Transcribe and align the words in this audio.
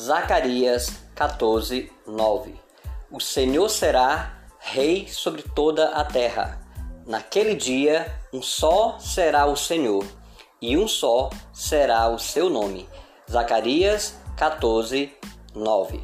Zacarias 0.00 0.94
14, 1.14 1.92
9. 2.06 2.54
O 3.10 3.20
Senhor 3.20 3.68
será 3.68 4.46
rei 4.58 5.06
sobre 5.06 5.42
toda 5.42 5.90
a 5.90 6.02
terra. 6.02 6.58
Naquele 7.06 7.54
dia, 7.54 8.10
um 8.32 8.40
só 8.40 8.98
será 8.98 9.44
o 9.44 9.54
Senhor, 9.54 10.06
e 10.58 10.74
um 10.78 10.88
só 10.88 11.28
será 11.52 12.08
o 12.08 12.18
seu 12.18 12.48
nome. 12.48 12.88
Zacarias 13.30 14.14
14, 14.38 15.14
9. 15.54 16.02